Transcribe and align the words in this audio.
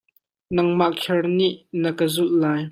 Nangmah 0.55 0.91
kher 1.01 1.23
nih 1.37 1.55
na 1.81 1.89
ka 1.97 2.05
zulh 2.13 2.35
lai. 2.41 2.61